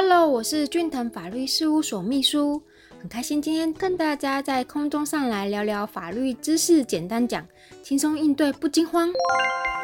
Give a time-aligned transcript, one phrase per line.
[0.00, 2.62] Hello，我是俊腾法律事务所秘书，
[3.00, 7.44] 很开心今天跟大家在空中上来聊聊法律知识，简单讲，
[7.82, 9.10] 轻松应对不惊慌。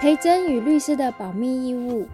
[0.00, 2.06] 陪诊与律师的保密义务，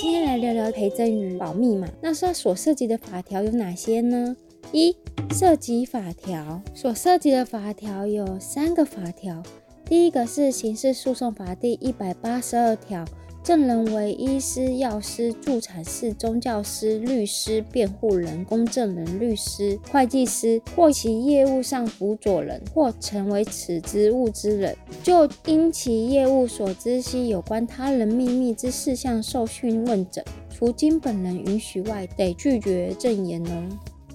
[0.00, 1.86] 今天来聊聊陪诊与保密嘛。
[2.02, 4.36] 那它所涉及的法条有哪些呢？
[4.72, 4.96] 一、
[5.30, 9.40] 涉及法条，所涉及的法条有三个法条，
[9.84, 13.04] 第一个是刑事诉讼法第一百八十二条。
[13.42, 33.68] 证人为医师、药师、助产士、宗教师、律师、辩护人、公证人、律师、会计师或其业务上辅佐人，或成为此职务之人，就因其业务所知悉有关他人秘密之事项受讯问诊，除经本人允许外，得拒绝证言哦。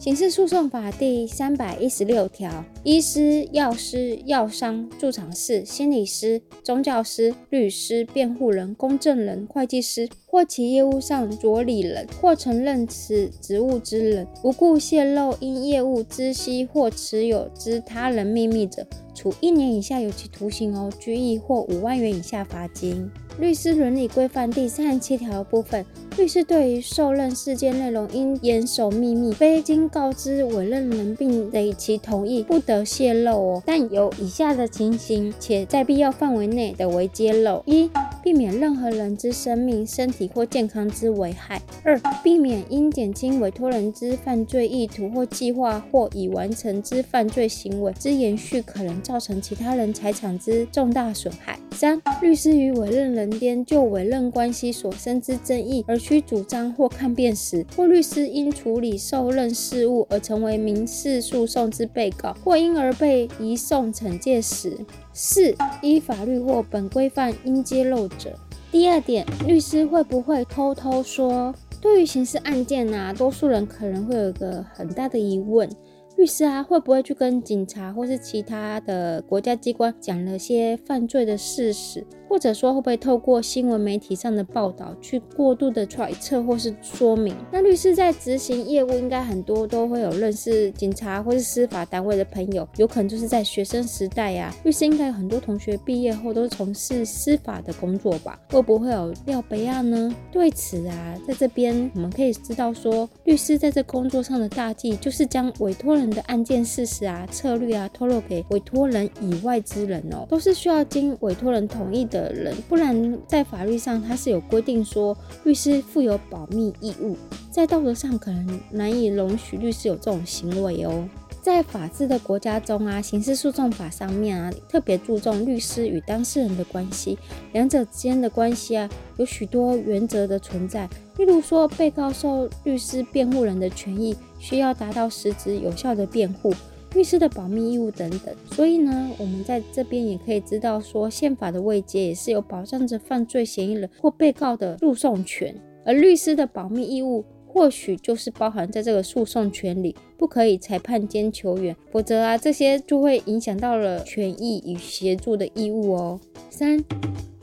[0.06, 23.10] 刑事诉讼法第三百一十六条，医师、药师、药商、助产士、心理师、宗教师、律师、辩护人、公证人、会计师或其业务上着理人或承认此职务之人，无故泄露因业务知悉或持有之他人秘密者，处一年以下有期徒刑哦，拘役或五万元以下罚金。
[23.40, 25.84] 律师伦理规范第三十七条部分，
[26.18, 33.64] 律师对于受任事件内容应严守秘密，非经告知委任人并得其同意，不得泄露哦。
[33.66, 37.90] 但有以下的情形，且在必要范围内的为揭露：一、
[38.26, 51.60] 避免任何人之生命、身体或健康之危害；二、避免因减轻委托人之犯罪意图或计划或已完成之犯罪行为之延续，可能造成其他人财产之重大损害。
[51.74, 64.72] 三、律师与委任人间就委任关系所生之争议而需主张或抗辩时，或律师因处理受任事务而成为民事诉讼之被告，或因而被移送惩戒时；
[65.18, 68.38] 四、依法律或本规范应揭露者。
[68.70, 71.56] 第二点，律师会不会偷偷说？
[71.80, 75.70] 对于刑事案件啊，多数人可能会有一个很大的疑问。
[76.18, 82.06] 律师啊，会不会去跟警察或是其他的国家机关讲了些犯罪的事实？
[82.28, 87.36] 或者说会不会透过新闻媒体上的报道去过度的揣测或是说明？
[87.52, 98.40] 那律师在执行业务，应该很多都会有认识警察或是司法单位的朋友，有可能就是在学生时代呀，律师应该有很多同学毕业后都是从事司法的工作吧？
[98.50, 100.14] 会不会有料备案呢？
[100.32, 112.15] 对此啊，在这边我们可以知道说，律师在这工作上的大忌就是将委托人的案件事实啊、策略啊透露给委托人以外之人哦，都是需要经委托人同意的。
[112.16, 117.18] 的人，不然在法律上他是有规定说律师负有保密义务，
[117.52, 121.08] 在道德上可能难以容许律师有这种行为哦。
[121.42, 127.20] 在法治的国家中啊，刑事诉讼法上面啊，特别注重律师与当事人的关系，
[127.54, 130.90] 两者之间的关系啊，有许多原则的存在。
[131.18, 136.52] 例如说，被告受律师辩护人的权益需要达到实质有效的辩护。
[136.96, 145.54] 律师的保密义务等等，所以呢，我们在这边也可以知道说，宪法的位阶也是有保障着犯罪嫌疑人或被告的诉讼权，
[145.84, 156.18] 而律师的保密义务或许就是包含在这个诉讼权里，不可以裁判兼求援，否则啊，这些就会影响到了权益与协助的义务哦。
[156.50, 156.82] 三、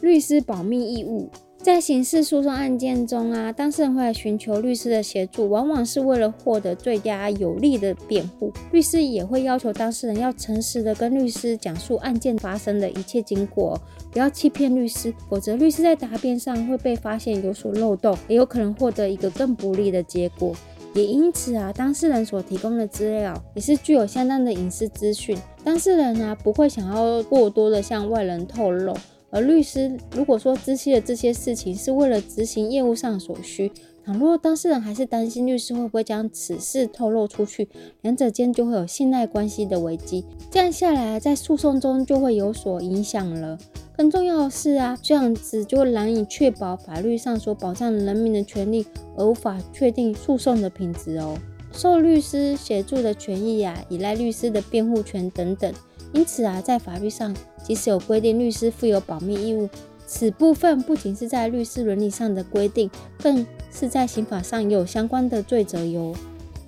[0.01, 1.29] 律师保密义务。
[1.63, 8.53] 在刑事诉讼案件中啊，当事人会来寻求律师的协助，往往是为了获得最佳有利的辩护。
[8.73, 13.81] 律师也会要求当事人要诚实的跟律师讲述案件发生的一切经过，
[14.11, 20.53] 不要欺骗律师，否则律师在答辩上会被发现有所漏洞，也有可能获得一个更不利的结果。
[20.95, 28.93] 也因此啊，当事人所提供的资料也是具有相当的隐私资讯，当事人呢不会想要过多的向外人透露。
[29.33, 33.73] 而律师如果说知悉了这些事情是为了执行业务上所需，
[34.05, 37.67] 倘若当事人还是担心律师会不会将此事透露出去，
[38.03, 40.25] 两者间就会有信赖关系的危机。
[40.51, 43.59] 这样下来，在诉讼中就会有所影响了。
[43.97, 48.85] 更重要的是啊，这样子就难以确保法律上所保障人民的权利，
[49.17, 51.39] 而无法确定诉讼的品质哦。
[51.73, 55.73] 受律师协助的权益呀，依赖律师的辩护权等等。
[56.13, 59.69] 因此啊，在法律上，即使有规定律师负有保密义务，
[60.07, 66.15] 此部分不仅是在律师伦理上的规定，更是在刑法上有相关的罪责哟。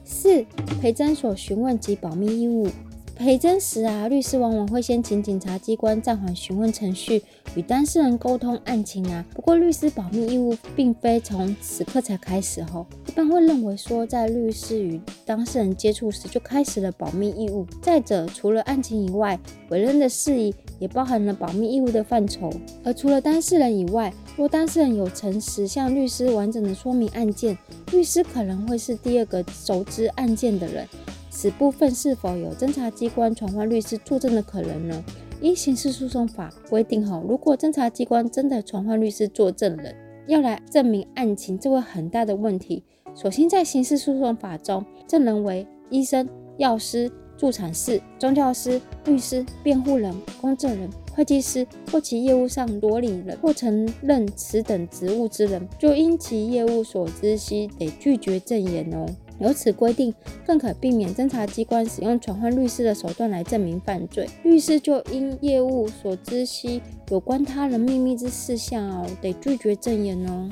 [0.05, 0.45] 四、
[0.81, 2.69] 陪诊所询问及保密义务。
[3.17, 7.23] 陪诊时啊，律师往往会先请警察机关暂缓询问程序，
[7.55, 9.25] 与当事人沟通案情啊。
[9.33, 17.65] 不过，律师保密义务并非从此刻才开始吼，一般会认为说，在律师与当事人接触时就开始了保密义务。
[17.81, 19.39] 再者，除了案情以外，
[19.71, 22.51] 委任的事宜也包含了保密义务的范畴。
[22.83, 27.57] 而除了当事人以外，若当事人有诚实向律师完整的说明案件，
[27.93, 30.87] 律师可能会是第二个熟知案件的人。
[31.31, 35.05] 此部分是否有侦查机关传唤律师作证的可能呢？
[35.41, 39.95] 依刑事诉讼法规定，后如果侦查机关真的传唤律师作证人，
[40.27, 42.85] 要来证明案情，这会很大的问题。
[43.15, 46.27] 首先，在刑事诉讼法中，证人为医生、
[46.57, 50.89] 药师、助产士、宗教师、律师、辩护人、公证人。
[51.15, 59.07] 会计师或其业务上裸理人或曾任此等职务之人，就因其业务所知悉，得拒绝证言哦。
[59.39, 60.13] 由此规定，
[60.45, 64.29] 更可避免侦查机关使用传唤律师的手段来证明犯罪。
[64.43, 70.49] 律师就因业务所知悉有关他人秘密之事项哦，得拒绝证言哦。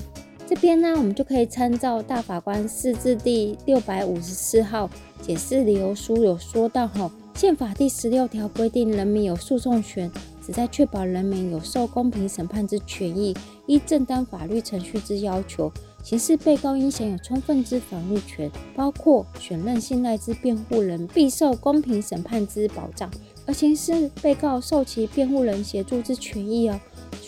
[0.48, 4.90] 这边呢，我们就可以参照大法官释字第六百五十四号
[5.22, 10.10] 解释理由书有说到哈，宪法第十六条规定，人民有诉讼权。
[10.44, 13.32] 旨在确保人民有受公平审判之权益，
[13.66, 15.70] 依正当法律程序之要求，
[16.02, 23.08] 刑事被告应享有充分之防御权，包括选任信赖之辩护人必受公平审判之保障，
[23.46, 26.80] 而刑事被告受其辩护人协助之权益哦，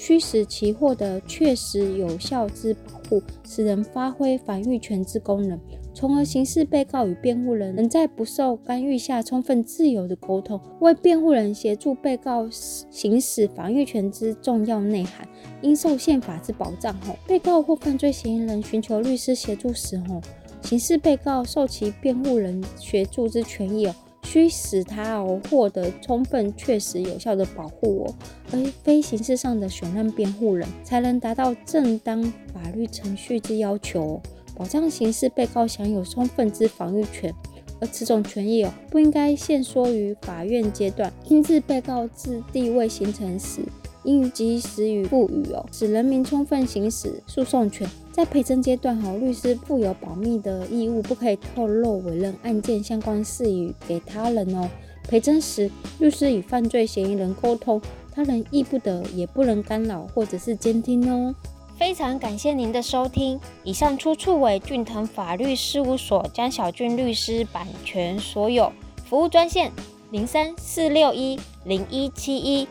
[0.06, 5.58] 驱使其获得确实有效之保护，使人发挥防御权之功能。
[5.94, 15.26] 从而刑事被告与辩护人能在不受干预下充分自由的沟通，为辩护人协助被告行使防御权之重要内涵，
[15.62, 16.92] 应受宪法之保障。
[17.00, 20.20] 后，被告或犯罪嫌疑人寻求律师协助时，候，
[20.60, 23.94] 刑事被告受其辩护人协助之权益哦，
[24.34, 28.14] 需使他哦获得充分、确实、有效的保护哦，
[28.50, 32.20] 而非刑事上的选任辩护人，才能达到正当
[32.52, 34.20] 法律程序之要求。
[34.56, 37.32] 保障刑事被告享有充分之防御权，
[37.80, 41.12] 而此种权益哦，不应该限缩于法院阶段。
[41.28, 43.60] 因自被告自地位形成时，
[44.04, 47.88] 应及时予赋予哦，使人民充分行使诉讼权。
[48.12, 54.70] 在陪侦阶段哦，律师负有保密的义务，不可以透露委任案件相关事宜给他人哦。
[55.08, 57.80] 陪侦时，律师与犯罪嫌疑人沟通，
[58.12, 61.34] 他人亦不得也不能干扰或者是监听哦。
[61.76, 68.72] 非常感谢您的收听，以上出处为俊腾法律事务所江小俊律师版权所有。
[69.04, 69.72] 服务专线
[70.12, 72.68] 零三四六一零一七一，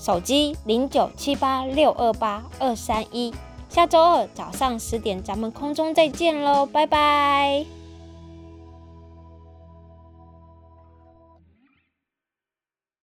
[0.00, 3.32] 手机零九七八六二八二三一。
[3.68, 7.79] 下周二早上十点，咱们空中再见喽，拜拜。